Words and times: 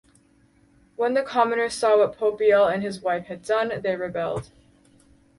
When 0.95 1.13
the 1.13 1.21
commoners 1.21 1.75
saw 1.75 1.99
what 1.99 2.17
Popiel 2.17 2.65
and 2.67 2.81
his 2.81 3.01
wife 3.01 3.25
had 3.27 3.43
done, 3.43 3.71
they 3.83 3.95
rebelled. 3.95 4.49